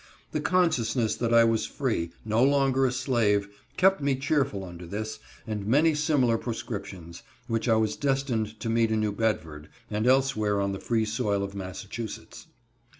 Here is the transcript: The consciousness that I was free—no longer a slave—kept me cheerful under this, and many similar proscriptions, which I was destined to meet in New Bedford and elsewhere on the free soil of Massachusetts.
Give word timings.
The 0.31 0.41
consciousness 0.41 1.15
that 1.17 1.31
I 1.31 1.43
was 1.43 1.67
free—no 1.67 2.43
longer 2.43 2.87
a 2.87 2.91
slave—kept 2.91 4.01
me 4.01 4.15
cheerful 4.15 4.63
under 4.63 4.87
this, 4.87 5.19
and 5.45 5.67
many 5.67 5.93
similar 5.93 6.39
proscriptions, 6.39 7.21
which 7.45 7.69
I 7.69 7.75
was 7.75 7.95
destined 7.95 8.59
to 8.61 8.67
meet 8.67 8.89
in 8.89 8.99
New 8.99 9.11
Bedford 9.11 9.69
and 9.91 10.07
elsewhere 10.07 10.59
on 10.59 10.71
the 10.71 10.79
free 10.79 11.05
soil 11.05 11.43
of 11.43 11.53
Massachusetts. 11.53 12.47